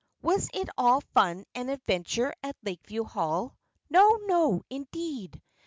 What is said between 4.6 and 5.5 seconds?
indeed!